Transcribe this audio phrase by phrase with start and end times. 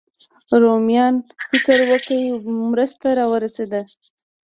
[0.63, 1.15] رومیان
[1.49, 2.21] فکر وکړي
[2.71, 3.81] مرسته راورسېده.